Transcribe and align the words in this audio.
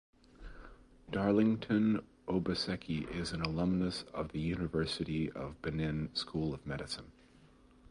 Darlington 1.11 2.01
Obaseki 2.27 3.07
is 3.15 3.33
an 3.33 3.43
alumnus 3.43 4.01
of 4.15 4.31
the 4.31 4.39
University 4.39 5.31
of 5.33 5.61
Benin 5.61 6.09
School 6.15 6.55
of 6.55 6.65
Medicine. 6.65 7.11